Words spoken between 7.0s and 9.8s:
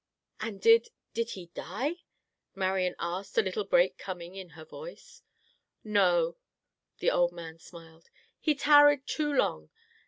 old man smiled, "he tarried too long.